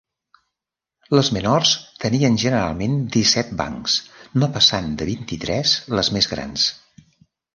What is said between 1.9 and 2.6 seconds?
tenien